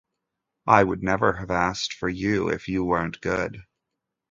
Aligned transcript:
I 0.65 0.83
would 0.83 1.03
never 1.03 1.33
have 1.33 1.51
asked 1.51 1.93
for 1.93 2.09
you 2.09 2.49
if 2.49 2.67
you 2.67 2.83
weren't 2.83 3.21
good. 3.21 3.61